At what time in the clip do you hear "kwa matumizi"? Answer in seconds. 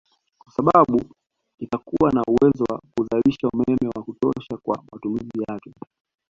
4.63-5.41